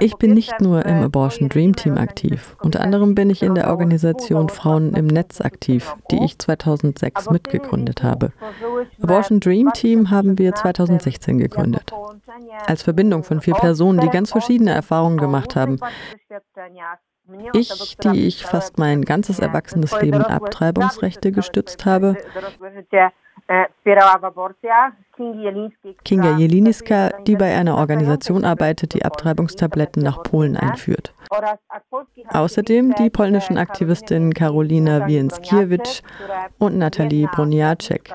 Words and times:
Ich 0.00 0.14
bin 0.16 0.32
nicht 0.32 0.60
nur 0.60 0.86
im 0.86 1.02
Abortion 1.02 1.48
Dream 1.48 1.74
Team 1.74 1.98
aktiv. 1.98 2.56
Unter 2.62 2.80
anderem 2.82 3.16
bin 3.16 3.30
ich 3.30 3.42
in 3.42 3.56
der 3.56 3.68
Organisation 3.68 4.48
Frauen 4.48 4.94
im 4.94 5.08
Netz 5.08 5.40
aktiv, 5.40 5.96
die 6.12 6.24
ich 6.24 6.38
2006 6.38 7.30
mitgegründet 7.30 8.04
habe. 8.04 8.32
Abortion 9.02 9.40
Dream 9.40 9.72
Team 9.72 10.10
haben 10.10 10.38
wir 10.38 10.54
2016 10.54 11.38
gegründet. 11.38 11.92
Als 12.66 12.84
Verbindung 12.84 13.24
von 13.24 13.40
vier 13.40 13.54
Personen, 13.54 13.98
die 13.98 14.08
ganz 14.08 14.30
verschiedene 14.30 14.70
Erfahrungen 14.70 15.18
gemacht 15.18 15.56
haben. 15.56 15.80
Ich, 17.52 17.96
die 17.98 18.26
ich 18.26 18.46
fast 18.46 18.78
mein 18.78 19.02
ganzes 19.02 19.38
erwachsenes 19.40 20.00
Leben 20.00 20.22
Abtreibungsrechte 20.22 21.32
gestützt 21.32 21.84
habe, 21.84 22.16
Kinga 26.04 26.36
Jeliniska, 26.36 27.10
die 27.26 27.36
bei 27.36 27.56
einer 27.56 27.76
Organisation 27.76 28.44
arbeitet, 28.44 28.92
die 28.94 29.04
Abtreibungstabletten 29.04 30.02
nach 30.02 30.22
Polen 30.22 30.56
einführt. 30.56 31.14
Außerdem 32.28 32.94
die 32.94 33.10
polnischen 33.10 33.56
Aktivistinnen 33.56 34.34
Karolina 34.34 35.06
Więckiewicz 35.06 36.02
und 36.58 36.76
Natalie 36.76 37.26
Broniacek. 37.28 38.14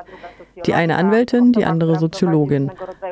Die 0.65 0.73
eine 0.73 0.97
Anwältin, 0.97 1.51
die 1.51 1.65
andere 1.65 1.97
Soziologin. 1.97 2.71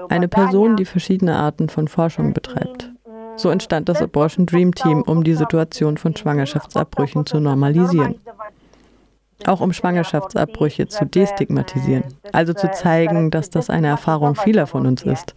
Eine 0.10 0.28
Person, 0.28 0.76
die 0.76 0.86
verschiedene 0.86 1.36
Arten 1.36 1.70
von 1.70 1.88
Forschung 1.88 2.34
betreibt. 2.34 2.92
So 3.36 3.50
entstand 3.50 3.90
das 3.90 4.02
Abortion 4.02 4.46
Dream 4.46 4.76
Team, 4.76 5.02
um 5.02 5.24
die 5.24 5.34
Situation 5.34 5.98
von 5.98 6.16
Schwangerschaftsabbrüchen 6.16 7.26
zu 7.26 7.40
normalisieren. 7.40 8.22
Auch 9.48 9.62
um 9.62 9.74
Schwangerschaftsabbrüche 9.74 10.88
zu 10.88 11.06
destigmatisieren, 11.06 12.04
also 12.32 12.54
zu 12.54 12.72
zeigen, 12.72 13.32
dass 13.32 13.50
das 13.50 13.70
eine 13.70 13.88
Erfahrung 13.88 14.36
vieler 14.36 14.68
von 14.68 14.86
uns 14.86 15.04
ist. 15.04 15.36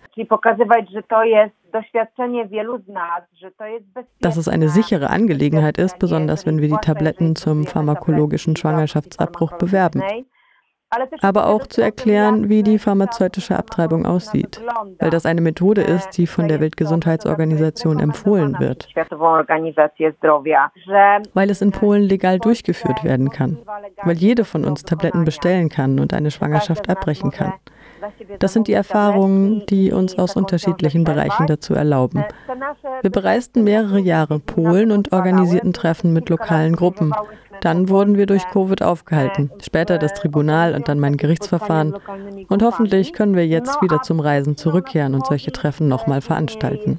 Dass 4.20 4.36
es 4.36 4.48
eine 4.48 4.68
sichere 4.68 5.10
Angelegenheit 5.10 5.78
ist, 5.78 5.98
besonders 5.98 6.46
wenn 6.46 6.60
wir 6.60 6.68
die 6.68 6.76
Tabletten 6.80 7.36
zum 7.36 7.64
pharmakologischen 7.64 8.56
Schwangerschaftsabbruch 8.56 9.52
bewerben 9.58 10.02
aber 11.20 11.46
auch 11.46 11.66
zu 11.66 11.80
erklären, 11.80 12.48
wie 12.48 12.62
die 12.62 12.78
pharmazeutische 12.78 13.56
Abtreibung 13.56 14.06
aussieht, 14.06 14.60
weil 14.98 15.10
das 15.10 15.26
eine 15.26 15.40
Methode 15.40 15.82
ist, 15.82 16.16
die 16.16 16.26
von 16.26 16.48
der 16.48 16.60
Weltgesundheitsorganisation 16.60 18.00
empfohlen 18.00 18.56
wird, 18.58 18.88
weil 21.34 21.50
es 21.50 21.62
in 21.62 21.72
Polen 21.72 22.02
legal 22.02 22.38
durchgeführt 22.38 23.04
werden 23.04 23.30
kann, 23.30 23.58
weil 24.02 24.16
jede 24.16 24.44
von 24.44 24.64
uns 24.64 24.82
Tabletten 24.84 25.24
bestellen 25.24 25.68
kann 25.68 25.98
und 26.00 26.14
eine 26.14 26.30
Schwangerschaft 26.30 26.88
abbrechen 26.88 27.30
kann. 27.30 27.54
Das 28.38 28.52
sind 28.52 28.68
die 28.68 28.72
Erfahrungen, 28.72 29.64
die 29.66 29.92
uns 29.92 30.18
aus 30.18 30.36
unterschiedlichen 30.36 31.04
Bereichen 31.04 31.46
dazu 31.46 31.74
erlauben. 31.74 32.24
Wir 33.00 33.10
bereisten 33.10 33.64
mehrere 33.64 33.98
Jahre 33.98 34.38
Polen 34.40 34.90
und 34.90 35.12
organisierten 35.12 35.72
Treffen 35.72 36.12
mit 36.12 36.28
lokalen 36.28 36.76
Gruppen. 36.76 37.12
Dann 37.64 37.88
wurden 37.88 38.16
wir 38.16 38.26
durch 38.26 38.44
Covid 38.50 38.82
aufgehalten, 38.82 39.50
später 39.60 39.98
das 39.98 40.12
Tribunal 40.14 40.74
und 40.74 40.88
dann 40.88 41.00
mein 41.00 41.16
Gerichtsverfahren. 41.16 41.94
Und 42.48 42.62
hoffentlich 42.62 43.12
können 43.12 43.34
wir 43.34 43.46
jetzt 43.46 43.80
wieder 43.82 44.02
zum 44.02 44.20
Reisen 44.20 44.56
zurückkehren 44.56 45.14
und 45.14 45.26
solche 45.26 45.50
Treffen 45.50 45.88
nochmal 45.88 46.20
veranstalten. 46.20 46.98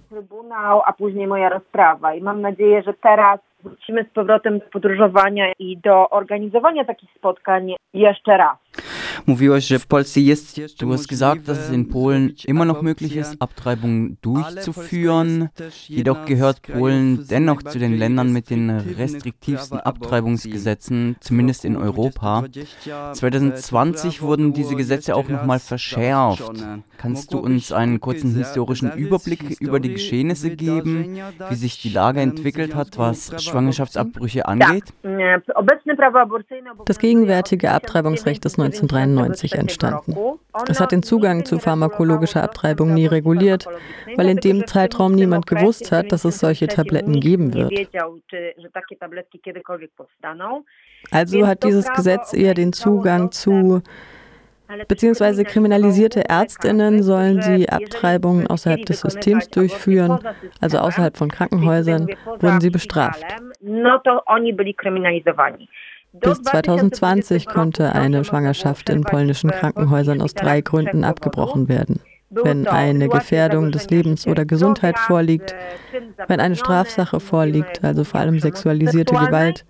wrócimy 3.65 4.05
z 4.05 4.09
powrotem 4.09 4.59
do 4.59 4.65
podróżowania 4.65 5.53
i 5.59 5.77
do 5.77 6.09
organizowania 6.09 6.85
takich 6.85 7.09
spotkań 7.15 7.75
jeszcze 7.93 8.37
raz. 8.37 8.57
Du 9.25 10.93
hast 10.93 11.07
gesagt, 11.07 11.47
dass 11.47 11.59
es 11.59 11.69
in 11.69 11.89
Polen 11.89 12.35
immer 12.45 12.65
noch 12.65 12.81
möglich 12.81 13.15
ist, 13.15 13.41
Abtreibungen 13.41 14.17
durchzuführen. 14.21 15.49
Jedoch 15.87 16.25
gehört 16.25 16.61
Polen 16.61 17.25
dennoch 17.29 17.63
zu 17.63 17.79
den 17.79 17.97
Ländern 17.97 18.33
mit 18.33 18.49
den 18.49 18.69
restriktivsten 18.69 19.79
Abtreibungsgesetzen, 19.79 21.15
zumindest 21.19 21.65
in 21.65 21.77
Europa. 21.77 22.45
2020 23.13 24.21
wurden 24.21 24.53
diese 24.53 24.75
Gesetze 24.75 25.15
auch 25.15 25.29
nochmal 25.29 25.59
verschärft. 25.59 26.51
Kannst 26.97 27.33
du 27.33 27.39
uns 27.39 27.71
einen 27.71 27.99
kurzen 27.99 28.35
historischen 28.35 28.91
Überblick 28.93 29.59
über 29.59 29.79
die 29.79 29.93
Geschehnisse 29.93 30.55
geben, 30.55 31.17
wie 31.49 31.55
sich 31.55 31.81
die 31.81 31.89
Lage 31.89 32.21
entwickelt 32.21 32.75
hat, 32.75 32.97
was 32.97 33.43
Schwangerschaftsabbrüche 33.43 34.47
angeht? 34.47 34.93
Das 36.85 36.99
gegenwärtige 36.99 37.71
Abtreibungsrecht 37.71 38.45
ist 38.45 38.59
1993 38.59 38.95
entstanden. 39.53 40.15
Es 40.67 40.79
hat 40.79 40.91
den 40.91 41.03
Zugang 41.03 41.45
zu 41.45 41.59
pharmakologischer 41.59 42.43
Abtreibung 42.43 42.93
nie 42.93 43.05
reguliert, 43.05 43.67
weil 44.15 44.29
in 44.29 44.37
dem 44.37 44.65
Zeitraum 44.67 45.13
niemand 45.13 45.47
gewusst 45.47 45.91
hat, 45.91 46.11
dass 46.11 46.25
es 46.25 46.39
solche 46.39 46.67
Tabletten 46.67 47.19
geben 47.19 47.53
wird. 47.53 47.73
Also 51.11 51.47
hat 51.47 51.63
dieses 51.63 51.93
Gesetz 51.93 52.33
eher 52.33 52.53
den 52.53 52.73
Zugang 52.73 53.31
zu 53.31 53.81
Beziehungsweise 54.87 55.43
kriminalisierte 55.43 56.27
Ärztinnen 56.27 57.03
sollen 57.03 57.41
sie 57.41 57.69
Abtreibungen 57.69 58.47
außerhalb 58.47 58.85
des 58.85 59.01
Systems 59.01 59.49
durchführen, 59.49 60.19
also 60.59 60.79
außerhalb 60.79 61.15
von 61.15 61.29
Krankenhäusern, 61.29 62.07
wurden 62.39 62.61
sie 62.61 62.71
bestraft. 62.71 63.23
Bis 66.19 66.41
2020 66.41 67.45
konnte 67.45 67.93
eine 67.93 68.23
Schwangerschaft 68.23 68.89
in 68.89 69.01
polnischen 69.01 69.51
Krankenhäusern 69.51 70.21
aus 70.21 70.33
drei 70.33 70.61
Gründen 70.61 71.03
abgebrochen 71.03 71.67
werden. 71.67 72.01
Wenn 72.43 72.67
eine 72.67 73.09
Gefährdung 73.09 73.71
des 73.71 73.89
Lebens 73.89 74.27
oder 74.27 74.45
Gesundheit 74.45 74.97
vorliegt, 74.99 75.55
wenn 76.27 76.39
eine 76.39 76.55
Strafsache 76.55 77.19
vorliegt, 77.19 77.83
also 77.83 78.03
vor 78.03 78.19
allem 78.19 78.39
sexualisierte 78.39 79.15
Gewalt, 79.15 79.65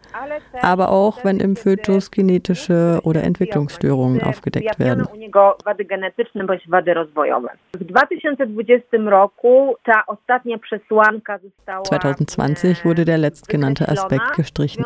aber 0.61 0.89
auch 0.89 1.23
wenn 1.23 1.39
im 1.39 1.55
Fötus 1.55 2.11
genetische 2.11 2.99
oder 3.03 3.23
Entwicklungsstörungen 3.23 4.23
aufgedeckt 4.23 4.79
werden. 4.79 5.07
2020 11.83 12.85
wurde 12.85 13.05
der 13.05 13.17
letztgenannte 13.17 13.89
Aspekt 13.89 14.33
gestrichen. 14.35 14.85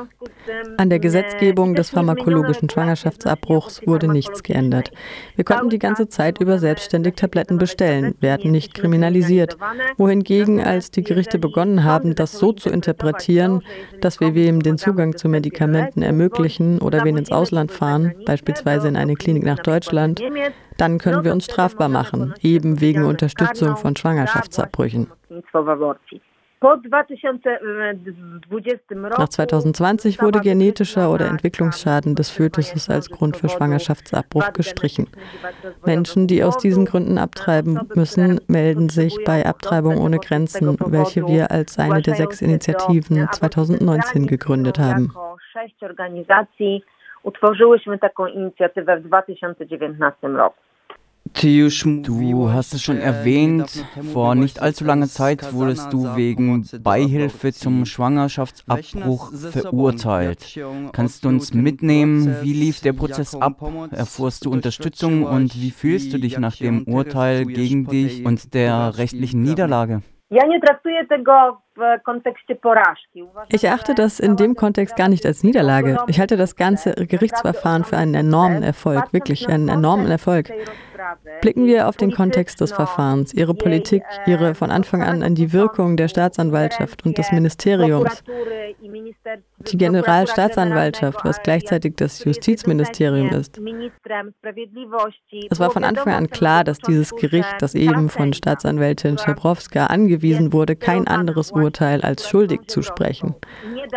An 0.78 0.90
der 0.90 1.00
Gesetzgebung 1.00 1.76
des 1.76 1.92
pharmakologischen 1.92 2.70
Schwangerschaftsabbruchs 2.70 3.86
wurde 3.86 4.12
nichts 4.12 4.44
geändert. 4.44 4.92
Wir 5.36 5.46
konnten 5.46 5.70
die 5.70 5.80
ganze 5.80 6.10
Zeit 6.10 6.40
über 6.42 6.58
selbstständig 6.58 7.16
Tabletten 7.16 7.58
bestellen, 7.70 8.16
werden 8.20 8.52
nicht 8.52 8.74
kriminalisiert, 8.74 9.58
wohingegen 9.98 10.60
als 10.60 10.92
die 10.92 11.04
Gerichte 11.04 11.38
begonnen 11.38 11.84
haben, 11.84 12.16
das 12.16 12.32
so 12.34 12.52
zu 12.52 12.70
interpretieren, 12.70 13.62
dass 14.02 14.20
wir 14.20 14.34
wem 14.34 14.62
den 14.62 14.78
Zugang 14.78 15.16
zu 15.16 15.30
Medikamenten 15.30 16.02
ermöglichen 16.02 16.80
oder 16.80 17.04
wen 17.04 17.18
ins 17.18 17.32
Ausland 17.32 17.72
fahren, 17.72 18.14
beispielsweise 18.26 18.88
in 18.88 18.96
eine 18.96 19.16
Klinik 19.16 19.44
nach 19.44 19.60
Deutschland, 19.60 20.22
dann 20.78 20.98
können 20.98 21.24
wir 21.24 21.32
uns 21.32 21.46
strafbar 21.46 21.90
machen, 21.90 22.34
eben 22.42 22.82
wegen 22.82 23.04
Unterstützung 23.04 23.76
von 23.78 23.96
Schwangerschaftsabbrüchen. 23.96 25.08
Nach 26.62 26.80
2020 29.30 30.22
wurde 30.22 30.42
genetischer 30.42 31.10
oder 31.12 31.28
Entwicklungsschaden 31.28 32.16
des 32.16 32.30
Fötuses 32.30 32.90
als 32.90 33.10
Grund 33.10 33.38
für 33.38 33.48
Schwangerschaftsabbruch 33.48 34.52
gestrichen. 34.52 35.08
Menschen, 35.86 36.28
die 36.28 36.44
aus 36.44 36.58
diesen 36.58 36.86
Gründen 36.86 37.18
abtreiben 37.18 37.80
müssen, 37.96 38.42
melden 38.48 38.90
sich 38.90 39.18
bei 39.26 39.46
Abtreibung 39.46 39.98
ohne 40.00 40.18
Grenzen, 40.18 40.78
welche 40.80 41.26
wir 41.26 41.50
als 41.50 41.80
eine 41.80 42.02
der 42.02 42.16
sechs 42.16 42.42
Initiativen 42.42 43.30
2019 43.32 44.28
gegründet 44.28 44.80
haben. 44.80 45.14
Utworzyłyśmy 47.24 48.00
taką 48.00 48.28
inicjatywę 48.28 49.00
w 49.00 49.08
2019 49.08 50.28
roku. 50.28 50.69
Du 51.34 52.50
hast 52.52 52.74
es 52.74 52.82
schon 52.82 52.98
erwähnt, 52.98 53.86
vor 54.14 54.36
nicht 54.36 54.62
allzu 54.62 54.84
langer 54.84 55.08
Zeit 55.08 55.54
wurdest 55.54 55.94
du 55.94 56.16
wegen 56.16 56.66
Beihilfe 56.84 57.54
zum 57.54 57.86
Schwangerschaftsabbruch 57.86 59.32
verurteilt. 59.34 60.60
Kannst 60.92 61.24
du 61.24 61.30
uns 61.30 61.54
mitnehmen, 61.54 62.38
wie 62.42 62.54
lief 62.54 62.82
der 62.82 62.94
Prozess 62.94 63.36
ab? 63.36 63.62
Erfuhrst 63.92 64.46
du 64.46 64.52
Unterstützung 64.52 65.24
und 65.24 65.56
wie 65.56 65.72
fühlst 65.72 66.14
du 66.14 66.20
dich 66.20 66.38
nach 66.38 66.56
dem 66.56 66.84
Urteil 66.84 67.46
gegen 67.46 67.86
dich 67.86 68.26
und 68.26 68.54
der 68.54 68.98
rechtlichen 68.98 69.42
Niederlage? 69.42 70.02
Ich 73.50 73.64
erachte 73.64 73.96
das 73.96 74.20
in 74.20 74.36
dem 74.36 74.56
Kontext 74.56 74.96
gar 74.96 75.10
nicht 75.10 75.26
als 75.26 75.44
Niederlage. 75.44 75.98
Ich 76.08 76.20
halte 76.20 76.38
das 76.38 76.56
ganze 76.56 76.94
Gerichtsverfahren 76.94 77.84
für 77.84 77.98
einen 77.98 78.14
enormen 78.14 78.62
Erfolg, 78.62 79.12
wirklich 79.12 79.50
einen 79.50 79.70
enormen 79.70 80.12
Erfolg. 80.12 80.52
Blicken 81.42 81.66
wir 81.66 81.88
auf 81.88 81.98
den 81.98 82.12
Kontext 82.12 82.62
des 82.62 82.72
Verfahrens, 82.72 83.34
Ihre 83.34 83.54
Politik, 83.54 84.04
Ihre 84.26 84.56
von 84.56 84.72
Anfang 84.72 85.04
an 85.04 85.24
an 85.24 85.36
die 85.36 85.54
Wirkung 85.54 85.98
der 85.98 86.08
Staatsanwaltschaft 86.08 87.06
und 87.06 87.18
des 87.18 87.32
Ministeriums. 87.32 88.24
Die 89.72 89.78
Generalstaatsanwaltschaft, 89.78 91.24
was 91.24 91.42
gleichzeitig 91.44 91.96
das 91.98 92.24
Justizministerium 92.24 93.30
ist. 93.30 93.60
Es 95.50 95.60
war 95.60 95.72
von 95.72 95.84
Anfang 95.84 96.14
an 96.14 96.30
klar, 96.30 96.64
dass 96.64 96.80
dieses 96.80 97.16
Gericht, 97.16 97.56
das 97.60 97.76
eben 97.76 98.10
von 98.10 98.34
Staatsanwältin 98.34 99.18
Schabrowska 99.18 99.88
angewiesen 99.88 100.54
wurde, 100.54 100.76
kein 100.76 101.08
anderes 101.08 101.52
Urteil 101.52 102.02
als 102.02 102.28
schuldig 102.28 102.62
zu 102.68 102.82
sprechen. 102.82 103.36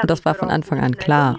Und 0.01 0.11
das 0.11 0.25
war 0.25 0.35
von 0.35 0.51
Anfang 0.51 0.81
an 0.81 0.97
klar. 0.97 1.39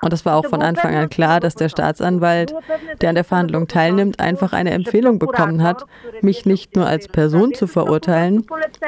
Und 0.00 0.12
es 0.12 0.24
war 0.24 0.36
auch 0.36 0.46
von 0.46 0.62
Anfang 0.62 0.94
an 0.94 1.08
klar, 1.08 1.40
dass 1.40 1.54
der 1.54 1.68
Staatsanwalt, 1.68 2.54
der 3.00 3.10
an 3.10 3.14
der 3.14 3.24
Verhandlung 3.24 3.68
teilnimmt, 3.68 4.20
einfach 4.20 4.52
eine 4.52 4.70
Empfehlung 4.70 5.18
bekommen 5.18 5.62
hat, 5.62 5.84
mich 6.22 6.46
nicht 6.46 6.76
nur 6.76 6.86
als 6.86 7.08
Person 7.08 7.54
zu 7.54 7.66
verurteilen, 7.66 8.46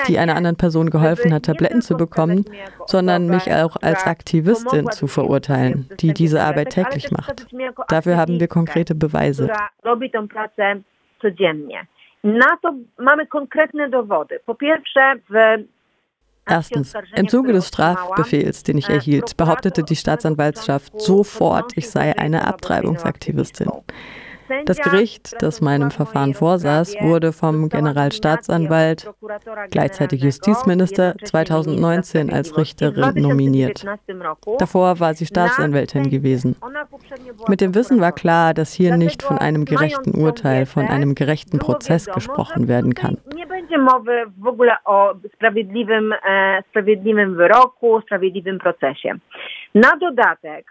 die 0.09 0.19
einer 0.19 0.37
anderen 0.37 0.57
Person 0.57 0.91
geholfen 0.91 1.33
hat, 1.33 1.45
Tabletten 1.45 1.83
zu 1.83 1.97
bekommen, 1.97 2.45
sondern 2.87 3.27
mich 3.27 3.53
auch 3.53 3.77
als 3.81 4.07
Aktivistin 4.07 4.91
zu 4.91 5.07
verurteilen, 5.07 5.89
die 6.01 6.15
diese 6.15 6.43
Arbeit 6.43 6.71
täglich 6.71 7.11
macht. 7.11 7.47
Dafür 7.89 8.17
haben 8.17 8.41
wir 8.41 8.49
konkrete 8.49 8.95
Beweise. 8.95 9.51
Na 12.23 12.57
to 12.61 12.75
mamy 12.99 13.27
konkretne 13.27 13.89
dowody. 13.89 14.41
Po 14.47 14.55
pierwsze, 14.55 15.01
w 15.29 15.65
Erstens, 16.51 16.93
im 17.15 17.29
Zuge 17.29 17.53
des 17.53 17.69
Strafbefehls, 17.69 18.63
den 18.65 18.79
ich 18.79 18.89
erhielt, 18.89 19.37
behauptete 19.37 19.83
die 19.83 19.97
Staatsanwaltschaft 19.97 21.01
sofort, 21.01 21.73
ich 21.77 21.89
sei 21.89 22.19
eine 22.19 22.47
Abtreibungsaktivistin. 22.47 23.71
Das 24.67 24.79
Gericht, 24.79 25.37
das 25.41 25.61
meinem 25.61 25.91
Verfahren 25.91 26.35
vorsaß, 26.35 26.95
wurde 27.01 27.33
vom 27.33 27.69
Generalstaatsanwalt, 27.69 29.09
gleichzeitig 29.71 30.23
Justizminister, 30.23 31.15
2019 31.25 32.33
als 32.33 32.57
Richterin 32.57 33.23
nominiert. 33.23 33.85
Davor 34.59 34.99
war 34.99 35.15
sie 35.15 35.27
Staatsanwältin 35.27 36.11
gewesen. 36.11 36.57
Mit 37.49 37.61
dem 37.61 37.75
Wissen 37.75 38.01
war 38.01 38.13
klar, 38.13 38.55
dass 38.55 38.73
hier 38.73 38.97
nicht 38.97 39.23
von 39.23 39.39
einem 39.39 39.65
gerechten 39.65 40.21
Urteil, 40.21 40.67
von 40.67 40.87
einem 40.87 41.15
gerechten 41.15 41.59
Prozess 41.59 42.07
gesprochen 42.07 42.67
werden 42.67 42.95
kann. 42.95 43.19
Na 49.73 49.97
dodatek 49.97 50.67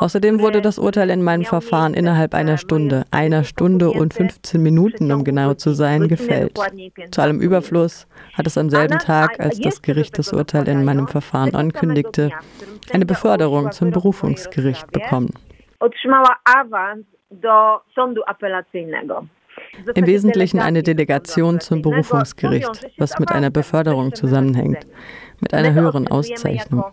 Außerdem 0.00 0.40
wurde 0.40 0.60
das 0.60 0.78
Urteil 0.78 1.10
in 1.10 1.22
meinem 1.22 1.44
Verfahren 1.44 1.94
innerhalb 1.94 2.34
einer 2.34 2.56
Stunde, 2.56 3.04
einer 3.10 3.44
Stunde 3.44 3.90
und 3.90 4.14
15 4.14 4.60
Minuten, 4.60 5.12
um 5.12 5.22
genau 5.22 5.54
zu 5.54 5.70
sein, 5.70 6.08
gefällt. 6.08 6.58
Zu 7.10 7.22
allem 7.22 7.40
Überfluss 7.40 8.08
hat 8.34 8.46
es 8.46 8.58
am 8.58 8.70
selben 8.70 8.98
Tag, 8.98 9.38
als 9.38 9.60
das 9.60 9.80
Gericht 9.82 10.18
das 10.18 10.32
Urteil 10.32 10.66
in 10.68 10.84
meinem 10.84 11.06
Verfahren 11.06 11.54
ankündigte, 11.54 12.30
eine 12.92 13.06
Beförderung 13.06 13.70
zum 13.70 13.90
Berufungsgericht 13.90 14.90
bekommen. 14.90 15.30
Im 19.94 20.06
Wesentlichen 20.06 20.60
eine 20.60 20.82
Delegation 20.82 21.60
zum 21.60 21.82
Berufungsgericht, 21.82 22.88
was 22.98 23.18
mit 23.18 23.32
einer 23.32 23.50
Beförderung 23.50 24.14
zusammenhängt, 24.14 24.86
mit 25.40 25.54
einer 25.54 25.72
höheren 25.72 26.08
Auszeichnung. 26.08 26.84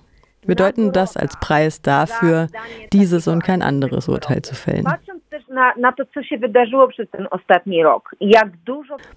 Wir 0.47 0.55
deuten 0.55 0.93
das 0.93 1.17
als 1.17 1.37
Preis 1.39 1.81
dafür, 1.81 2.47
dieses 2.93 3.27
und 3.27 3.43
kein 3.43 3.61
anderes 3.61 4.07
Urteil 4.07 4.41
zu 4.41 4.55
fällen. 4.55 4.85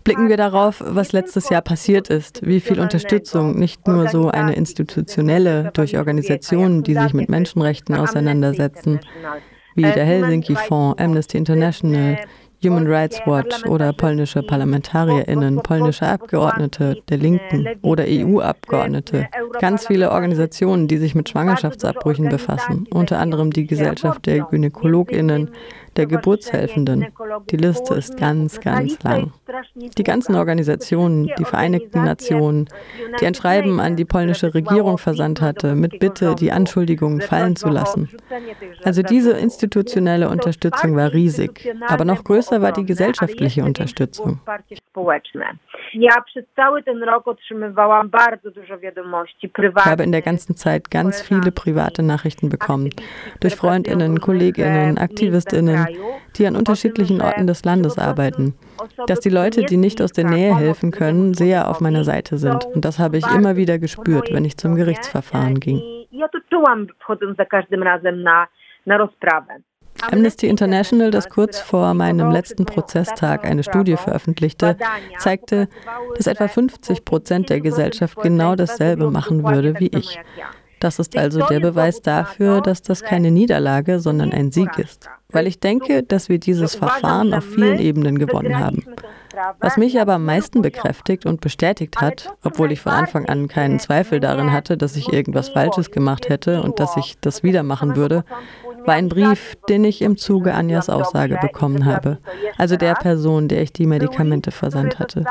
Blicken 0.04 0.28
wir 0.28 0.36
darauf, 0.36 0.82
was 0.84 1.12
letztes 1.12 1.50
Jahr 1.50 1.62
passiert 1.62 2.08
ist, 2.08 2.44
wie 2.44 2.60
viel 2.60 2.80
Unterstützung, 2.80 3.58
nicht 3.58 3.86
nur 3.86 4.08
so 4.08 4.28
eine 4.28 4.54
institutionelle 4.54 5.70
durch 5.72 5.96
Organisationen, 5.96 6.82
die 6.82 6.94
sich 6.94 7.14
mit 7.14 7.28
Menschenrechten 7.28 7.94
auseinandersetzen, 7.94 9.00
wie 9.76 9.82
der 9.82 10.04
Helsinki-Fonds, 10.04 11.00
Amnesty 11.00 11.38
International, 11.38 12.18
Human 12.62 12.86
Rights 12.86 13.20
Watch 13.24 13.64
oder 13.64 13.92
polnische 13.94 14.42
ParlamentarierInnen, 14.42 15.62
polnische 15.62 16.06
Abgeordnete 16.06 17.02
der 17.08 17.16
Linken 17.16 17.66
oder 17.80 18.04
EU-Abgeordnete. 18.06 19.28
Ganz 19.60 19.86
viele 19.86 20.10
Organisationen, 20.10 20.86
die 20.86 20.98
sich 20.98 21.14
mit 21.14 21.30
Schwangerschaftsabbrüchen 21.30 22.28
befassen, 22.28 22.86
unter 22.90 23.18
anderem 23.18 23.50
die 23.50 23.66
Gesellschaft 23.66 24.26
der 24.26 24.40
GynäkologInnen, 24.40 25.50
der 25.96 26.06
Geburtshelfenden. 26.06 27.06
Die 27.50 27.56
Liste 27.56 27.94
ist 27.94 28.16
ganz, 28.16 28.60
ganz 28.60 29.02
lang. 29.02 29.32
Die 29.96 30.04
ganzen 30.04 30.34
Organisationen, 30.36 31.30
die 31.38 31.44
Vereinigten 31.44 32.04
Nationen, 32.04 32.68
die 33.20 33.26
ein 33.26 33.34
Schreiben 33.34 33.80
an 33.80 33.96
die 33.96 34.04
polnische 34.04 34.54
Regierung 34.54 34.98
versandt 34.98 35.40
hatte, 35.40 35.74
mit 35.74 35.98
Bitte, 35.98 36.34
die 36.34 36.52
Anschuldigungen 36.52 37.20
fallen 37.20 37.56
zu 37.56 37.68
lassen. 37.68 38.08
Also 38.84 39.02
diese 39.02 39.32
institutionelle 39.32 40.28
Unterstützung 40.28 40.96
war 40.96 41.12
riesig, 41.12 41.74
aber 41.88 42.04
noch 42.04 42.24
größer 42.24 42.62
war 42.62 42.72
die 42.72 42.84
gesellschaftliche 42.84 43.64
Unterstützung. 43.64 44.40
Ich 44.72 44.80
habe 49.84 50.02
in 50.02 50.12
der 50.12 50.22
ganzen 50.22 50.56
Zeit 50.56 50.90
ganz 50.90 51.20
viele 51.20 51.50
private 51.52 52.02
Nachrichten 52.02 52.48
bekommen. 52.48 52.90
Durch 53.40 53.56
Freundinnen, 53.56 54.20
Kolleginnen, 54.20 54.98
Aktivistinnen, 54.98 55.79
die 56.36 56.46
an 56.46 56.56
unterschiedlichen 56.56 57.20
Orten 57.20 57.46
des 57.46 57.64
Landes 57.64 57.98
arbeiten. 57.98 58.54
Dass 59.06 59.20
die 59.20 59.30
Leute, 59.30 59.64
die 59.64 59.76
nicht 59.76 60.00
aus 60.02 60.12
der 60.12 60.24
Nähe 60.24 60.56
helfen 60.56 60.90
können, 60.90 61.34
sehr 61.34 61.68
auf 61.68 61.80
meiner 61.80 62.04
Seite 62.04 62.38
sind. 62.38 62.64
Und 62.66 62.84
das 62.84 62.98
habe 62.98 63.18
ich 63.18 63.26
immer 63.34 63.56
wieder 63.56 63.78
gespürt, 63.78 64.32
wenn 64.32 64.44
ich 64.44 64.56
zum 64.56 64.74
Gerichtsverfahren 64.74 65.60
ging. 65.60 65.82
Amnesty 70.10 70.46
International, 70.46 71.10
das 71.10 71.28
kurz 71.28 71.60
vor 71.60 71.92
meinem 71.94 72.30
letzten 72.30 72.64
Prozesstag 72.64 73.44
eine 73.44 73.62
Studie 73.62 73.96
veröffentlichte, 73.96 74.76
zeigte, 75.18 75.68
dass 76.16 76.26
etwa 76.26 76.48
50 76.48 77.04
Prozent 77.04 77.50
der 77.50 77.60
Gesellschaft 77.60 78.18
genau 78.20 78.54
dasselbe 78.54 79.10
machen 79.10 79.44
würde 79.44 79.78
wie 79.78 79.88
ich. 79.88 80.18
Das 80.80 80.98
ist 80.98 81.16
also 81.16 81.46
der 81.46 81.60
Beweis 81.60 82.00
dafür, 82.00 82.62
dass 82.62 82.80
das 82.80 83.02
keine 83.02 83.30
Niederlage, 83.30 84.00
sondern 84.00 84.32
ein 84.32 84.50
Sieg 84.50 84.78
ist. 84.78 85.10
Weil 85.32 85.46
ich 85.46 85.60
denke, 85.60 86.02
dass 86.02 86.28
wir 86.28 86.38
dieses 86.38 86.74
Verfahren 86.74 87.34
auf 87.34 87.44
vielen 87.44 87.78
Ebenen 87.78 88.18
gewonnen 88.18 88.58
haben. 88.58 88.84
Was 89.60 89.76
mich 89.76 90.00
aber 90.00 90.14
am 90.14 90.24
meisten 90.24 90.60
bekräftigt 90.62 91.24
und 91.24 91.40
bestätigt 91.40 92.00
hat, 92.00 92.34
obwohl 92.42 92.72
ich 92.72 92.80
von 92.80 92.92
Anfang 92.92 93.26
an 93.26 93.48
keinen 93.48 93.78
Zweifel 93.78 94.20
darin 94.20 94.52
hatte, 94.52 94.76
dass 94.76 94.96
ich 94.96 95.12
irgendwas 95.12 95.50
Falsches 95.50 95.90
gemacht 95.90 96.28
hätte 96.28 96.62
und 96.62 96.80
dass 96.80 96.96
ich 96.96 97.18
das 97.20 97.42
wieder 97.42 97.62
machen 97.62 97.96
würde, 97.96 98.24
war 98.84 98.94
ein 98.94 99.08
Brief, 99.08 99.56
den 99.68 99.84
ich 99.84 100.02
im 100.02 100.16
Zuge 100.16 100.54
Anjas 100.54 100.88
Aussage 100.88 101.38
bekommen 101.40 101.84
habe, 101.84 102.18
also 102.58 102.76
der 102.76 102.94
Person, 102.94 103.48
der 103.48 103.62
ich 103.62 103.72
die 103.72 103.86
Medikamente 103.86 104.50
versandt 104.50 104.98
hatte. 104.98 105.24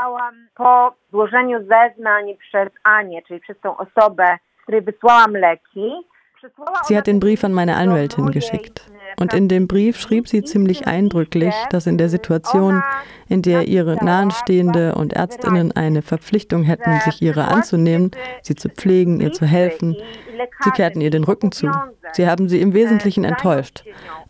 Sie 6.84 6.98
hat 6.98 7.08
den 7.08 7.20
Brief 7.20 7.44
an 7.44 7.54
meine 7.54 7.76
Anwältin 7.76 8.32
geschickt. 8.32 8.90
Und 9.18 9.34
in 9.34 9.48
dem 9.48 9.68
Brief 9.68 10.00
schrieb 10.00 10.28
sie 10.28 10.44
ziemlich 10.44 10.88
eindrücklich, 10.88 11.54
dass 11.70 11.88
in 11.88 11.98
der 11.98 12.10
Situation, 12.10 12.84
in 13.28 13.42
der 13.42 13.68
ihre 13.68 14.04
Nahenstehende 14.04 14.96
und 14.96 15.14
Ärztinnen 15.14 15.72
eine 15.72 16.02
Verpflichtung 16.02 16.64
hätten, 16.64 17.00
sich 17.02 17.22
ihrer 17.22 17.50
anzunehmen, 17.50 18.12
sie 18.42 18.56
zu 18.56 18.70
pflegen, 18.70 19.20
ihr 19.22 19.32
zu 19.32 19.46
helfen, 19.46 19.96
sie 20.62 20.72
kehrten 20.72 21.02
ihr 21.02 21.12
den 21.12 21.24
Rücken 21.24 21.52
zu. 21.52 21.72
Sie 22.14 22.28
haben 22.28 22.50
sie 22.50 22.62
im 22.62 22.74
Wesentlichen 22.74 23.24
enttäuscht. 23.24 23.84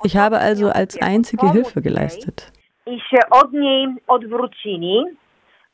Ich 0.03 0.17
habe 0.17 0.39
also 0.39 0.69
als 0.69 1.01
einzige 1.01 1.51
Hilfe 1.51 1.81
geleistet. 1.81 2.51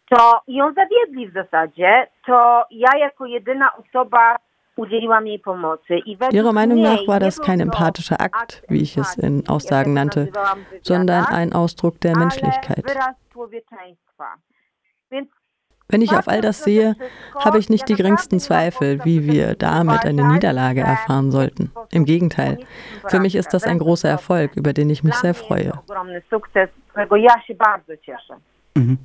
to 0.10 0.42
ją 0.48 0.74
zawiedli 0.74 1.28
w 1.28 1.34
zasadzie, 1.34 2.08
to 2.26 2.64
ja 2.72 2.98
jako 2.98 3.26
jedyna 3.26 3.70
osoba 3.76 4.36
Ihrer 6.32 6.54
Meinung 6.54 6.82
nach 6.82 7.08
war 7.08 7.20
das 7.20 7.42
kein 7.42 7.60
empathischer 7.60 8.20
Akt, 8.20 8.64
wie 8.68 8.82
ich 8.82 8.98
es 8.98 9.16
in 9.18 9.48
Aussagen 9.48 9.94
nannte, 9.94 10.32
sondern 10.82 11.26
ein 11.26 11.54
Ausdruck 11.54 12.02
der 12.02 12.18
Menschlichkeit. 12.18 12.84
Wenn 15.88 16.02
ich 16.02 16.12
auf 16.14 16.28
all 16.28 16.42
das 16.42 16.64
sehe, 16.64 16.96
habe 17.40 17.60
ich 17.60 17.70
nicht 17.70 17.88
die 17.88 17.94
geringsten 17.94 18.40
Zweifel, 18.40 19.06
wie 19.06 19.28
wir 19.28 19.56
damit 19.56 20.04
eine 20.04 20.28
Niederlage 20.34 20.82
erfahren 20.82 21.32
sollten. 21.32 21.72
Im 21.92 22.06
Gegenteil, 22.06 22.60
für 23.08 23.20
mich 23.20 23.36
ist 23.36 23.54
das 23.54 23.64
ein 23.66 23.78
großer 23.80 24.10
Erfolg, 24.10 24.56
über 24.56 24.74
den 24.74 24.90
ich 24.90 25.04
mich 25.04 25.16
sehr 25.16 25.36
freue. 25.36 25.74
Mhm. 28.76 28.98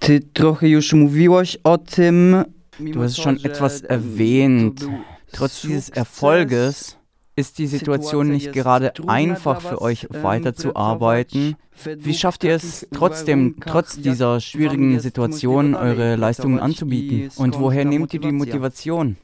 Ty 0.00 0.20
trochę 0.20 0.68
już 0.68 0.92
mówiłaś 0.92 1.56
o 1.64 1.78
tym, 1.78 2.44
Du 2.78 3.02
hast 3.02 3.20
schon 3.20 3.42
etwas 3.44 3.80
erwähnt. 3.80 4.86
Trotz 5.32 5.62
dieses 5.62 5.88
Erfolges 5.88 6.96
ist 7.36 7.58
die 7.58 7.66
Situation 7.66 8.28
nicht 8.28 8.52
gerade 8.52 8.92
einfach 9.06 9.60
für 9.60 9.80
euch 9.80 10.08
weiterzuarbeiten? 10.10 11.56
Wie 11.84 12.14
schafft 12.14 12.44
ihr 12.44 12.54
es 12.54 12.88
trotzdem, 12.92 13.56
trotz 13.64 14.00
dieser 14.00 14.40
schwierigen 14.40 14.98
Situation, 15.00 15.74
eure 15.74 16.16
Leistungen 16.16 16.58
anzubieten? 16.58 17.30
Und 17.36 17.60
woher 17.60 17.84
nehmt 17.84 18.12
ihr 18.14 18.20
die 18.20 18.32
Motivation? 18.32 19.16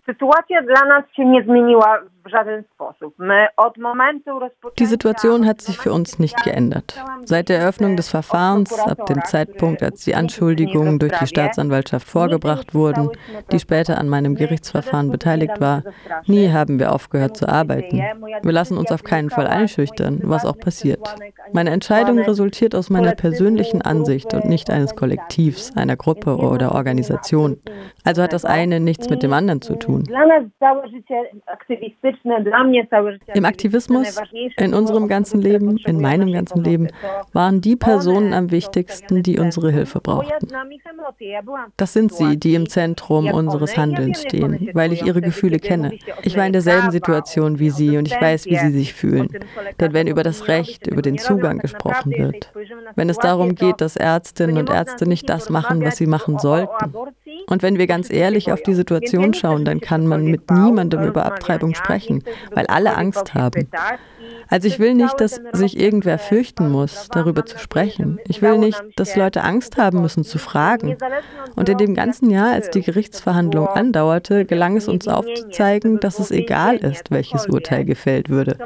Die 4.78 4.87
Situation 4.87 5.46
hat 5.46 5.61
sich 5.61 5.78
für 5.78 5.92
uns 5.92 6.18
nicht 6.18 6.42
geändert. 6.42 7.04
Seit 7.25 7.49
der 7.50 7.58
Eröffnung 7.58 7.96
des 7.96 8.08
Verfahrens, 8.08 8.78
ab 8.78 9.04
dem 9.06 9.23
Zeitpunkt, 9.25 9.82
als 9.82 10.04
die 10.04 10.14
Anschuldigungen 10.14 10.99
durch 10.99 11.12
die 11.18 11.26
Staatsanwaltschaft 11.26 12.08
vorgebracht 12.08 12.75
wurden, 12.75 13.11
die 13.52 13.61
später 13.61 13.99
an 13.99 14.08
meinem 14.08 14.37
Gerichtsverfahren 14.37 15.11
beteiligt 15.11 15.61
war, 15.61 15.82
nie 16.26 16.50
haben 16.50 16.78
wir 16.78 16.92
aufgehört 16.92 17.37
zu 17.37 17.46
arbeiten. 17.46 18.02
Wir 18.42 18.52
lassen 18.52 18.78
uns 18.78 18.90
auf 18.90 19.02
keinen 19.02 19.28
Fall 19.28 19.46
einschüchtern, 19.46 20.20
was 20.23 20.46
auch 20.46 20.58
passiert. 20.58 21.00
Meine 21.52 21.70
Entscheidung 21.70 22.18
resultiert 22.18 22.43
resultiert 22.44 22.74
aus 22.74 22.90
meiner 22.90 23.14
persönlichen 23.14 23.80
Ansicht 23.80 24.34
und 24.34 24.44
nicht 24.44 24.68
eines 24.68 24.94
Kollektivs, 24.94 25.74
einer 25.76 25.96
Gruppe 25.96 26.36
oder 26.36 26.74
Organisation. 26.74 27.56
Also 28.04 28.22
hat 28.22 28.34
das 28.34 28.44
eine 28.44 28.80
nichts 28.80 29.08
mit 29.08 29.22
dem 29.22 29.32
anderen 29.32 29.62
zu 29.62 29.76
tun. 29.76 30.04
Im 33.34 33.44
Aktivismus, 33.46 34.20
in 34.58 34.74
unserem 34.74 35.08
ganzen 35.08 35.40
Leben, 35.40 35.78
in 35.86 36.02
meinem 36.02 36.32
ganzen 36.32 36.62
Leben, 36.62 36.88
waren 37.32 37.62
die 37.62 37.76
Personen 37.76 38.34
am 38.34 38.50
wichtigsten, 38.50 39.22
die 39.22 39.38
unsere 39.38 39.72
Hilfe 39.72 40.00
brauchten. 40.00 40.48
Das 41.78 41.94
sind 41.94 42.12
sie, 42.12 42.36
die 42.36 42.54
im 42.54 42.68
Zentrum 42.68 43.28
unseres 43.28 43.76
Handelns 43.78 44.20
stehen, 44.20 44.68
weil 44.74 44.92
ich 44.92 45.02
ihre 45.06 45.22
Gefühle 45.22 45.58
kenne. 45.58 45.92
Ich 46.22 46.36
war 46.36 46.46
in 46.46 46.52
derselben 46.52 46.90
Situation 46.90 47.58
wie 47.58 47.70
sie 47.70 47.96
und 47.96 48.06
ich 48.06 48.20
weiß, 48.20 48.44
wie 48.46 48.56
sie 48.56 48.70
sich 48.70 48.92
fühlen. 48.92 49.28
Denn 49.80 49.94
wenn 49.94 50.08
über 50.08 50.22
das 50.22 50.48
Recht, 50.48 50.86
über 50.86 51.00
den 51.00 51.16
Zugang 51.16 51.58
gesprochen 51.58 52.12
wird, 52.12 52.34
wird. 52.35 52.50
Wenn 52.97 53.09
es 53.09 53.19
darum 53.19 53.55
geht, 53.55 53.81
dass 53.81 53.97
Ärztinnen 53.97 54.59
und 54.59 54.71
Ärzte 54.71 55.07
nicht 55.07 55.29
das 55.29 55.50
machen, 55.50 55.83
was 55.83 55.97
sie 55.97 56.07
machen 56.07 56.38
sollten. 56.38 56.93
Und 57.47 57.62
wenn 57.62 57.79
wir 57.79 57.87
ganz 57.87 58.11
ehrlich 58.11 58.53
auf 58.53 58.62
die 58.62 58.75
Situation 58.75 59.35
schauen, 59.35 59.64
dann 59.64 59.81
kann 59.81 60.07
man 60.07 60.25
mit 60.25 60.50
niemandem 60.50 61.05
über 61.05 61.26
Abtreibung 61.26 61.75
sprechen, 61.75 62.23
weil 62.53 62.67
alle 62.67 62.97
Angst 62.97 63.35
haben. 63.35 63.69
Also 64.49 64.69
ich 64.69 64.79
will 64.79 64.95
nicht, 64.95 65.21
dass 65.21 65.41
sich 65.53 65.79
irgendwer 65.79 66.19
fürchten 66.19 66.71
muss, 66.71 67.09
darüber 67.11 67.45
zu 67.45 67.59
sprechen. 67.59 68.19
Ich 68.29 68.43
will 68.43 68.59
nicht, 68.59 68.83
dass 68.97 69.17
Leute 69.17 69.43
Angst 69.43 69.76
haben 69.76 70.00
müssen 70.03 70.25
zu 70.25 70.38
fragen. 70.38 70.97
Und 71.57 71.69
in 71.69 71.79
dem 71.79 71.95
ganzen 71.95 72.31
Jahr, 72.31 72.53
als 72.53 72.71
die 72.71 72.83
Gerichtsverhandlung 72.83 73.69
andauerte, 73.69 74.45
gelang 74.45 74.76
es 74.76 74.88
uns 74.88 75.09
aufzuzeigen, 75.09 76.00
dass 76.00 76.19
es 76.19 76.31
egal 76.31 76.76
ist, 76.76 77.11
welches 77.11 77.47
Urteil 77.47 77.85
gefällt 77.85 78.29
würde 78.29 78.59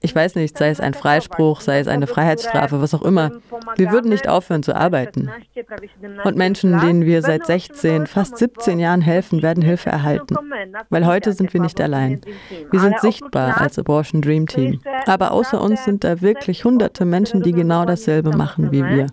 ich 0.00 0.14
weiß 0.14 0.36
nicht, 0.36 0.56
sei 0.56 0.68
es 0.68 0.80
ein 0.80 0.94
Freispruch, 0.94 1.60
sei 1.60 1.80
es 1.80 1.88
eine 1.88 2.06
Freiheitsstrafe, 2.06 2.80
was 2.80 2.94
auch 2.94 3.02
immer. 3.02 3.32
Wir 3.76 3.90
würden 3.90 4.10
nicht 4.10 4.28
aufhören 4.28 4.62
zu 4.62 4.76
arbeiten. 4.76 5.28
Und 6.22 6.36
Menschen, 6.36 6.78
denen 6.78 7.04
wir 7.04 7.20
seit 7.22 7.46
16, 7.46 8.06
fast 8.06 8.38
17 8.38 8.78
Jahren 8.78 9.00
helfen, 9.00 9.42
werden 9.42 9.62
Hilfe 9.62 9.90
erhalten. 9.90 10.36
Weil 10.88 11.04
heute 11.04 11.32
sind 11.32 11.52
wir 11.52 11.60
nicht 11.60 11.80
allein. 11.80 12.20
Wir 12.70 12.78
sind 12.78 13.00
sichtbar 13.00 13.60
als 13.60 13.76
Abortion 13.76 14.22
Dream 14.22 14.46
Team. 14.46 14.80
Aber 15.06 15.32
außer 15.32 15.60
uns 15.60 15.84
sind 15.84 16.04
da 16.04 16.20
wirklich 16.20 16.64
hunderte 16.64 17.04
Menschen, 17.04 17.42
die 17.42 17.52
genau 17.52 17.84
dasselbe 17.84 18.36
machen 18.36 18.70
wie 18.70 18.84
wir. 18.84 19.08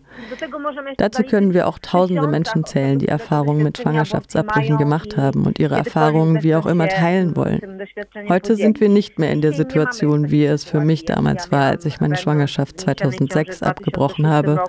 Dazu 0.97 1.23
können 1.23 1.55
wir 1.55 1.67
auch 1.67 1.79
tausende 1.79 2.27
Menschen 2.27 2.63
zählen, 2.63 2.99
die 2.99 3.07
Erfahrungen 3.07 3.63
mit 3.63 3.79
Schwangerschaftsabbrüchen 3.79 4.77
gemacht 4.77 5.17
haben 5.17 5.45
und 5.45 5.57
ihre 5.57 5.75
Erfahrungen 5.75 6.43
wie 6.43 6.55
auch 6.55 6.67
immer 6.67 6.87
teilen 6.87 7.35
wollen. 7.35 7.81
Heute 8.29 8.55
sind 8.55 8.79
wir 8.79 8.89
nicht 8.89 9.17
mehr 9.17 9.31
in 9.31 9.41
der 9.41 9.53
Situation, 9.53 10.29
wie 10.29 10.45
es 10.45 10.63
für 10.63 10.74
für 10.75 10.81
mich 10.81 11.05
damals 11.05 11.51
war, 11.51 11.67
als 11.67 11.85
ich 11.85 12.01
meine 12.01 12.17
Schwangerschaft 12.17 12.81
2006 12.81 13.63
abgebrochen 13.63 14.27
habe. 14.27 14.61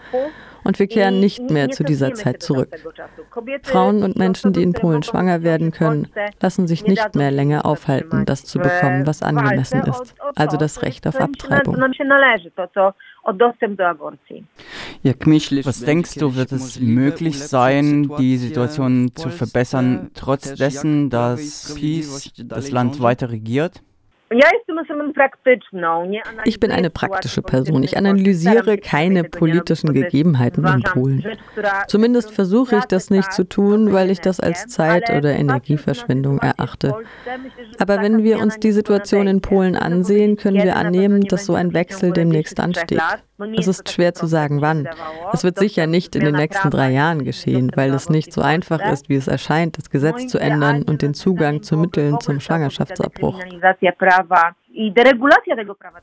Und 0.63 0.79
wir 0.79 0.87
kehren 0.87 1.21
nicht 1.21 1.51
mehr 1.51 1.71
zu 1.71 1.85
dieser 1.85 2.15
Zeit 2.15 2.43
zurück. 2.43 2.75
Frauen 3.63 4.03
und 4.03 4.17
Menschen, 4.17 4.53
die 4.53 4.63
in 4.63 4.73
Polen 4.73 5.03
schwanger 5.03 5.43
werden 5.43 5.71
können, 5.71 6.09
lassen 6.41 6.67
sich 6.67 6.85
nicht 6.87 7.15
mehr 7.15 7.31
länger 7.31 7.67
aufhalten, 7.67 8.25
das 8.25 8.45
zu 8.45 8.59
bekommen, 8.59 9.07
was 9.07 9.23
angemessen 9.23 9.81
ist, 9.83 10.15
also 10.35 10.57
das 10.57 10.83
Recht 10.83 11.07
auf 11.07 11.21
Abtreibung. 11.21 11.77
Was 15.65 15.81
denkst 15.81 16.15
du, 16.15 16.35
wird 16.37 16.53
es 16.53 16.81
möglich 16.81 17.39
sein, 17.41 18.11
die 18.19 18.37
Situation 18.37 19.13
zu 19.15 19.29
verbessern, 19.31 20.11
trotz 20.15 20.55
dessen, 20.55 21.11
dass 21.11 21.75
Peace 21.77 22.33
das 22.37 22.71
Land 22.71 23.01
weiter 23.01 23.31
regiert? 23.31 23.83
Ich 26.45 26.59
bin 26.59 26.73
eine 26.73 26.91
praktische 26.91 27.43
Person. 27.43 27.85
Ich 27.85 27.97
analysiere 27.97 28.77
keine 28.77 29.23
politischen 29.23 29.93
Gegebenheiten 29.93 30.67
in 30.67 30.83
Polen. 30.83 31.25
Zumindest 31.87 32.33
versuche 32.33 32.77
ich 32.77 32.85
das 32.87 33.11
nicht 33.11 33.33
zu 33.33 33.45
tun, 33.49 33.93
weil 33.93 34.11
ich 34.11 34.21
das 34.21 34.41
als 34.41 34.67
Zeit- 34.67 35.11
oder 35.11 35.31
Energieverschwendung 35.31 36.39
erachte. 36.39 36.97
Aber 37.79 38.03
wenn 38.03 38.25
wir 38.25 38.41
uns 38.41 38.59
die 38.59 38.73
Situation 38.73 39.29
in 39.29 39.41
Polen 39.41 39.77
ansehen, 39.77 40.37
können 40.37 40.63
wir 40.63 40.75
annehmen, 40.75 41.21
dass 41.23 41.47
so 41.47 41.55
ein 41.55 41.73
Wechsel 41.73 42.13
demnächst 42.13 42.59
ansteht. 42.59 43.01
Es 43.57 43.67
ist 43.67 43.91
schwer 43.91 44.15
zu 44.15 44.27
sagen, 44.27 44.63
wann. 44.63 44.89
Es 45.33 45.45
wird 45.45 45.59
sicher 45.59 45.87
nicht 45.87 46.17
in 46.17 46.25
den 46.25 46.35
nächsten 46.35 46.71
drei 46.71 46.91
Jahren 46.91 47.25
geschehen, 47.25 47.71
weil 47.75 47.93
es 47.93 48.09
nicht 48.09 48.33
so 48.33 48.41
einfach 48.41 48.81
ist, 48.91 49.09
wie 49.09 49.17
es 49.17 49.29
erscheint, 49.29 49.77
das 49.77 49.91
Gesetz 49.91 50.27
zu 50.29 50.39
ändern 50.39 50.83
und 50.83 51.03
den 51.03 51.13
Zugang 51.13 51.63
zu 51.63 51.77
Mitteln 51.77 52.19
zum 52.21 52.41
Schwangerschaftsabbruch. 52.41 53.41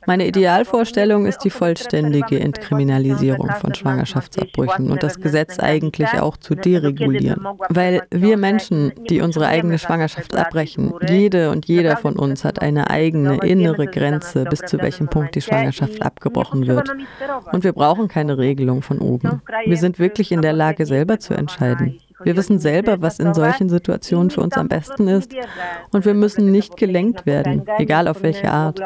Meine 0.05 0.27
Idealvorstellung 0.27 1.25
ist 1.25 1.39
die 1.39 1.49
vollständige 1.49 2.39
Entkriminalisierung 2.39 3.49
von 3.61 3.75
Schwangerschaftsabbrüchen 3.75 4.89
und 4.91 5.03
das 5.03 5.19
Gesetz 5.19 5.59
eigentlich 5.59 6.09
auch 6.19 6.37
zu 6.37 6.55
deregulieren. 6.55 7.45
Weil 7.69 8.03
wir 8.09 8.37
Menschen, 8.37 8.93
die 9.09 9.21
unsere 9.21 9.47
eigene 9.47 9.77
Schwangerschaft 9.77 10.35
abbrechen, 10.35 10.93
jede 11.07 11.51
und 11.51 11.67
jeder 11.67 11.97
von 11.97 12.15
uns 12.17 12.43
hat 12.43 12.61
eine 12.61 12.89
eigene 12.89 13.37
innere 13.37 13.85
Grenze, 13.85 14.45
bis 14.45 14.61
zu 14.61 14.79
welchem 14.79 15.07
Punkt 15.07 15.35
die 15.35 15.41
Schwangerschaft 15.41 16.01
abgebrochen 16.01 16.65
wird. 16.65 16.89
Und 17.51 17.63
wir 17.63 17.73
brauchen 17.73 18.07
keine 18.07 18.37
Regelung 18.37 18.81
von 18.81 18.99
oben. 18.99 19.41
Wir 19.65 19.77
sind 19.77 19.99
wirklich 19.99 20.31
in 20.31 20.41
der 20.41 20.53
Lage, 20.53 20.85
selber 20.85 21.19
zu 21.19 21.35
entscheiden. 21.35 21.99
Wir 22.23 22.35
wissen 22.35 22.59
selber, 22.59 23.01
was 23.01 23.19
in 23.19 23.33
solchen 23.33 23.69
Situationen 23.69 24.29
für 24.29 24.41
uns 24.41 24.55
am 24.55 24.67
besten 24.67 25.07
ist 25.07 25.33
und 25.91 26.05
wir 26.05 26.13
müssen 26.13 26.51
nicht 26.51 26.77
gelenkt 26.77 27.25
werden, 27.25 27.65
egal 27.77 28.07
auf 28.07 28.23
welche 28.23 28.51
Art. 28.51 28.79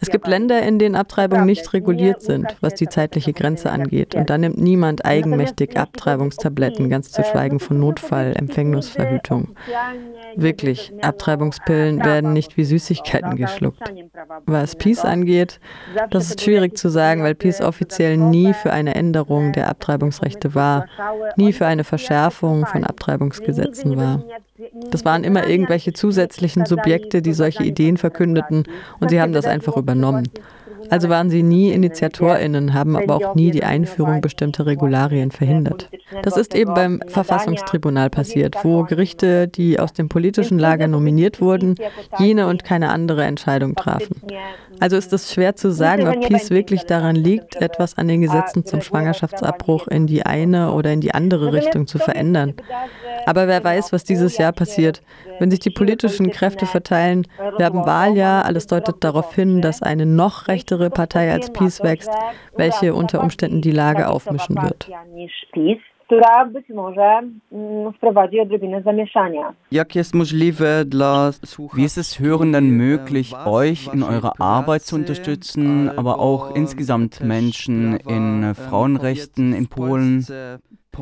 Es 0.00 0.08
gibt 0.08 0.26
Länder, 0.26 0.62
in 0.62 0.78
denen 0.78 0.96
Abtreibungen 0.96 1.46
nicht 1.46 1.72
reguliert 1.72 2.22
sind, 2.22 2.56
was 2.60 2.74
die 2.74 2.88
zeitliche 2.88 3.32
Grenze 3.32 3.70
angeht 3.70 4.14
und 4.14 4.30
da 4.30 4.38
nimmt 4.38 4.58
niemand 4.58 5.04
eigenmächtig 5.04 5.76
Abtreibungstabletten, 5.76 6.88
ganz 6.88 7.10
zu 7.10 7.22
schweigen 7.24 7.60
von 7.60 7.78
Notfall, 7.78 8.34
Empfängnisverhütung. 8.36 9.54
Wirklich, 10.36 10.92
Abtreibungspillen 11.02 12.04
werden 12.04 12.32
nicht 12.32 12.56
wie 12.56 12.64
Süßigkeiten 12.64 13.36
geschluckt. 13.36 13.82
Was 14.46 14.76
Peace 14.76 15.04
angeht, 15.04 15.60
das 16.10 16.30
ist 16.30 16.40
schwierig 16.40 16.76
zu 16.76 16.88
sagen, 16.88 17.22
weil 17.22 17.34
Peace 17.34 17.60
offiziell 17.60 18.16
nie 18.16 18.52
für 18.54 18.72
eine 18.72 18.94
Änderung 18.94 19.52
der 19.52 19.68
Abtreibungsrechte 19.68 20.54
war, 20.54 20.86
nie 21.36 21.52
für 21.52 21.66
eine 21.66 21.84
Verschärfung 21.84 22.61
Änderung 22.62 22.66
von 22.66 22.84
Abtreibungsgesetzen 22.84 23.96
war. 23.96 24.22
Das 24.90 25.04
waren 25.04 25.24
immer 25.24 25.46
irgendwelche 25.46 25.92
zusätzlichen 25.92 26.66
Subjekte, 26.66 27.22
die 27.22 27.32
solche 27.32 27.64
Ideen 27.64 27.96
verkündeten 27.96 28.64
und 29.00 29.10
sie 29.10 29.20
haben 29.20 29.32
das 29.32 29.46
einfach 29.46 29.76
übernommen. 29.76 30.28
Also 30.90 31.08
waren 31.08 31.30
sie 31.30 31.42
nie 31.42 31.70
Initiatorinnen, 31.70 32.74
haben 32.74 32.96
aber 32.96 33.14
auch 33.14 33.34
nie 33.34 33.50
die 33.50 33.64
Einführung 33.64 34.20
bestimmter 34.20 34.66
Regularien 34.66 35.30
verhindert. 35.30 35.88
Das 36.22 36.36
ist 36.36 36.54
eben 36.54 36.74
beim 36.74 37.00
Verfassungstribunal 37.06 38.10
passiert, 38.10 38.56
wo 38.62 38.82
Gerichte, 38.82 39.48
die 39.48 39.78
aus 39.78 39.92
dem 39.92 40.08
politischen 40.08 40.58
Lager 40.58 40.88
nominiert 40.88 41.40
wurden, 41.40 41.76
jene 42.18 42.46
und 42.48 42.64
keine 42.64 42.90
andere 42.90 43.24
Entscheidung 43.24 43.74
trafen. 43.74 44.22
Also 44.82 44.96
ist 44.96 45.12
es 45.12 45.32
schwer 45.32 45.54
zu 45.54 45.70
sagen, 45.70 46.08
ob 46.08 46.26
Peace 46.26 46.50
wirklich 46.50 46.82
daran 46.86 47.14
liegt, 47.14 47.54
etwas 47.54 47.96
an 47.96 48.08
den 48.08 48.20
Gesetzen 48.20 48.64
zum 48.64 48.82
Schwangerschaftsabbruch 48.82 49.86
in 49.86 50.08
die 50.08 50.26
eine 50.26 50.72
oder 50.72 50.92
in 50.92 51.00
die 51.00 51.14
andere 51.14 51.52
Richtung 51.52 51.86
zu 51.86 51.98
verändern. 51.98 52.54
Aber 53.24 53.46
wer 53.46 53.62
weiß, 53.62 53.92
was 53.92 54.02
dieses 54.02 54.38
Jahr 54.38 54.50
passiert. 54.50 55.00
Wenn 55.38 55.52
sich 55.52 55.60
die 55.60 55.70
politischen 55.70 56.32
Kräfte 56.32 56.66
verteilen, 56.66 57.28
wir 57.58 57.64
haben 57.64 57.86
Wahljahr, 57.86 58.44
alles 58.44 58.66
deutet 58.66 59.04
darauf 59.04 59.32
hin, 59.32 59.62
dass 59.62 59.82
eine 59.82 60.04
noch 60.04 60.48
rechtere 60.48 60.90
Partei 60.90 61.32
als 61.32 61.52
Peace 61.52 61.80
wächst, 61.84 62.10
welche 62.56 62.92
unter 62.92 63.22
Umständen 63.22 63.62
die 63.62 63.70
Lage 63.70 64.08
aufmischen 64.08 64.60
wird. 64.60 64.90
Wie 71.74 71.84
ist 71.84 71.96
es 71.96 72.20
Hörenden 72.20 72.70
möglich, 72.76 73.34
euch 73.46 73.88
in 73.94 74.02
eurer 74.02 74.32
Arbeit 74.38 74.82
zu 74.82 74.96
unterstützen, 74.96 75.88
aber 75.88 76.18
auch 76.20 76.54
insgesamt 76.54 77.22
Menschen 77.22 77.96
in 77.96 78.54
Frauenrechten 78.54 79.54
in 79.54 79.68
Polen? 79.68 80.26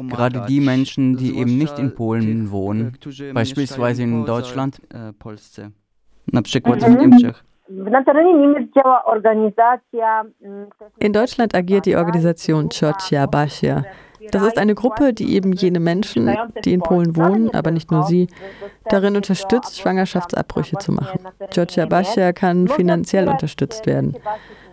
Gerade 0.08 0.44
die 0.48 0.60
Menschen, 0.60 1.16
die 1.16 1.36
eben 1.36 1.58
nicht 1.58 1.76
in 1.80 1.92
Polen 1.96 2.52
wohnen, 2.52 2.92
beispielsweise 3.34 4.04
in 4.04 4.24
Deutschland. 4.24 4.80
Na 6.32 6.42
przykład 6.42 6.84
w 6.84 6.88
Niemczech. 6.88 7.44
In 10.98 11.12
Deutschland 11.12 11.54
agiert 11.54 11.86
die 11.86 11.96
Organisation 11.96 12.68
Ciocia 12.68 13.26
Basia. 13.26 13.84
Das 14.30 14.42
ist 14.42 14.58
eine 14.58 14.74
Gruppe, 14.74 15.12
die 15.12 15.34
eben 15.34 15.52
jene 15.52 15.80
Menschen, 15.80 16.34
die 16.64 16.72
in 16.72 16.80
Polen 16.80 17.16
wohnen, 17.16 17.50
aber 17.54 17.70
nicht 17.70 17.90
nur 17.90 18.04
sie, 18.04 18.28
darin 18.88 19.16
unterstützt, 19.16 19.78
Schwangerschaftsabbrüche 19.80 20.78
zu 20.78 20.92
machen. 20.92 21.20
Ciocia 21.52 21.86
Basia 21.86 22.32
kann 22.32 22.68
finanziell 22.68 23.28
unterstützt 23.28 23.86
werden. 23.86 24.16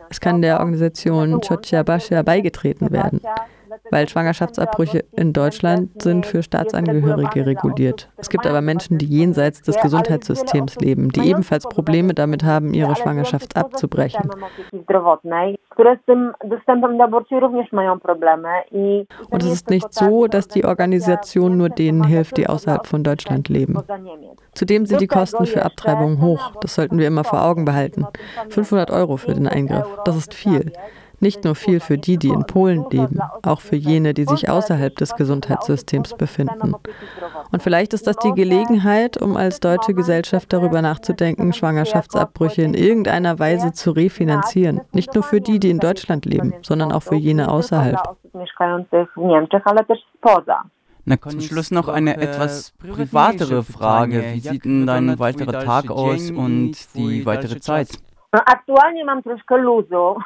Es 0.10 0.22
kann 0.22 0.42
der 0.42 0.60
Organisation 0.60 1.42
Ciocia 1.42 1.84
Basia 1.84 2.22
beigetreten 2.22 2.92
werden 2.92 3.22
weil 3.92 4.08
Schwangerschaftsabbrüche 4.10 5.04
in 5.12 5.34
Deutschland 5.34 6.02
sind 6.02 6.26
für 6.26 6.44
Staatsangehörige 6.44 7.46
reguliert. 7.46 8.10
Es 8.18 8.30
gibt 8.30 8.46
aber 8.46 8.62
Menschen, 8.62 8.98
die 8.98 9.06
jenseits 9.06 9.62
des 9.62 9.80
Gesundheitssystems 9.80 10.76
leben, 10.78 11.10
die 11.10 11.30
ebenfalls 11.30 11.64
Probleme 11.66 12.14
damit 12.14 12.44
haben, 12.44 12.74
ihre 12.74 12.96
Schwangerschaft 12.96 13.56
abzubrechen. 13.56 14.30
Und 19.30 19.44
es 19.44 19.52
ist 19.52 19.70
nicht 19.70 19.94
so, 19.94 20.28
dass 20.28 20.48
die 20.48 20.66
Organisation 20.66 21.58
nur 21.58 21.70
denen 21.70 22.04
hilft, 22.04 22.38
die 22.38 22.48
außerhalb 22.48 22.88
von 22.88 23.04
Deutschland 23.04 23.50
leben. 23.50 23.78
Zudem 24.54 24.86
sind 24.86 25.02
die 25.02 25.08
Kosten 25.08 25.46
für 25.46 25.64
Abtreibungen 25.64 26.22
hoch. 26.22 26.54
Das 26.62 26.76
sollten 26.76 26.98
wir 26.98 27.08
immer 27.08 27.24
vor 27.24 27.44
Augen 27.44 27.66
behalten. 27.66 28.06
500 28.50 28.92
Euro 28.92 29.18
für 29.18 29.34
den 29.34 29.48
Eingriff, 29.48 29.88
das 30.06 30.16
ist 30.16 30.34
viel. 30.34 30.72
Nicht 31.20 31.44
nur 31.44 31.56
viel 31.56 31.80
für 31.80 31.98
die, 31.98 32.18
die 32.18 32.30
in 32.30 32.46
Polen 32.46 32.86
leben, 32.92 33.20
auch 33.42 33.62
für 33.62 33.76
jene, 33.76 34.14
die 34.14 34.26
sich 34.26 34.50
außerhalb 34.50 34.96
des 34.96 35.16
Gesundheitssystems 35.16 36.16
befinden. 36.16 36.76
Und 37.52 37.64
vielleicht 37.64 37.94
ist 37.94 38.06
das 38.06 38.18
die 38.18 38.34
Gelegenheit, 38.34 39.20
um 39.20 39.36
als 39.36 39.60
deutsche 39.60 39.94
Gesellschaft 39.94 40.54
darüber 40.54 40.82
nachzudenken, 40.82 41.54
Schwangerschaftsabbrüche 41.54 42.62
in 42.62 42.76
irgendeiner 42.76 43.40
Weise 43.40 43.72
zu 43.72 43.92
refinanzieren. 43.92 44.82
Nicht 44.92 45.16
nur 45.16 45.24
für 45.24 45.42
die, 45.42 45.60
die 45.60 45.72
in 45.72 45.80
Deutschland 45.80 46.26
leben, 46.26 46.54
sondern 46.62 46.92
auch 46.92 47.04
für 47.04 47.16
jene 47.16 47.50
außerhalb. 47.50 47.98
Na, 51.10 51.16
zum 51.22 51.40
Schluss 51.40 51.72
noch 51.72 51.88
eine 51.88 52.18
etwas 52.18 52.74
privatere 52.80 53.64
Frage. 53.64 54.24
Wie 54.34 54.40
sieht 54.42 54.66
denn 54.66 54.86
dein 54.86 55.18
weiterer 55.18 55.64
Tag 55.64 55.90
aus 55.90 56.30
und 56.30 56.74
die 56.96 57.26
weitere 57.26 57.60
Zeit? 57.60 57.88
Aktualnie 58.32 59.06
mam 59.06 59.24
troszkę 59.24 59.58
luzu. 59.58 60.18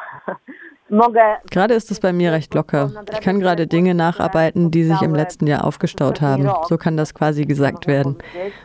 Gerade 1.50 1.74
ist 1.74 1.89
es 1.89 2.01
bei 2.01 2.12
mir 2.12 2.33
recht 2.33 2.53
locker. 2.53 2.91
Ich 3.13 3.21
kann 3.21 3.39
gerade 3.39 3.65
Dinge 3.65 3.95
nacharbeiten, 3.95 4.71
die 4.71 4.83
sich 4.83 5.01
im 5.01 5.15
letzten 5.15 5.48
Jahr 5.48 5.63
aufgestaut 5.65 6.19
haben. 6.19 6.50
So 6.67 6.77
kann 6.77 6.98
das 6.98 7.13
quasi 7.13 7.45
gesagt 7.45 7.88
werden. 7.88 8.17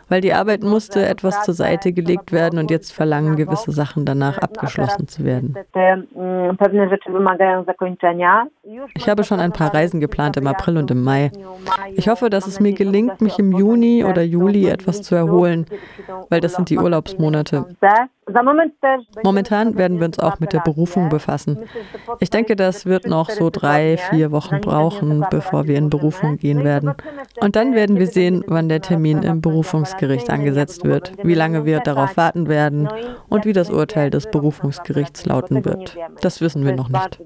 Weil 0.08 0.20
die 0.20 0.32
Arbeit 0.32 0.64
musste 0.64 1.06
etwas 1.06 1.44
zur 1.44 1.54
Seite 1.54 1.92
gelegt 1.92 2.32
werden 2.32 2.58
und 2.58 2.70
jetzt 2.70 2.92
verlangen 2.92 3.36
gewisse 3.36 3.70
Sachen 3.70 4.04
danach 4.04 4.38
abgeschlossen 4.38 5.06
zu 5.06 5.24
werden. 5.24 5.54
Ich 8.94 9.08
habe 9.08 9.24
schon 9.24 9.40
ein 9.40 9.52
paar 9.52 9.72
Reisen 9.72 10.00
geplant 10.00 10.36
im 10.36 10.48
April 10.48 10.78
und 10.78 10.90
im 10.90 11.04
Mai. 11.04 11.30
Ich 11.94 12.08
hoffe, 12.08 12.28
dass 12.28 12.48
es 12.48 12.58
mir 12.58 12.72
gelingt, 12.72 13.20
mich 13.20 13.38
im 13.38 13.52
Juni 13.52 14.04
oder 14.04 14.22
Juli 14.22 14.68
etwas 14.68 15.02
zu 15.02 15.14
erholen, 15.14 15.66
weil 16.28 16.40
das 16.40 16.54
sind 16.54 16.70
die 16.70 16.78
Urlaubsmonate. 16.78 17.66
Momentan 19.22 19.78
werden 19.78 20.00
wir 20.00 20.06
uns 20.06 20.18
auch 20.18 20.40
mit 20.40 20.52
der 20.52 20.58
Berufung 20.60 21.08
befassen. 21.08 21.58
Ich 22.20 22.30
denke, 22.30 22.56
das 22.56 22.86
wird 22.86 23.06
noch 23.06 23.30
so 23.30 23.50
drei, 23.50 23.96
vier 23.96 24.30
Wochen 24.32 24.60
brauchen, 24.60 25.24
bevor 25.30 25.66
wir 25.66 25.76
in 25.76 25.90
Berufung 25.90 26.38
gehen 26.38 26.64
werden. 26.64 26.94
Und 27.40 27.56
dann 27.56 27.74
werden 27.74 27.98
wir 27.98 28.06
sehen, 28.06 28.44
wann 28.46 28.68
der 28.68 28.80
Termin 28.80 29.22
im 29.22 29.40
Berufungsgericht 29.40 30.30
angesetzt 30.30 30.84
wird, 30.84 31.12
wie 31.22 31.34
lange 31.34 31.64
wir 31.64 31.80
darauf 31.80 32.16
warten 32.16 32.48
werden 32.48 32.88
und 33.28 33.44
wie 33.44 33.52
das 33.52 33.70
Urteil 33.70 34.10
des 34.10 34.30
Berufungsgerichts 34.30 35.26
lauten 35.26 35.64
wird. 35.64 35.96
Das 36.20 36.40
wissen 36.40 36.64
wir 36.64 36.74
noch 36.74 36.88
nicht. 36.88 37.20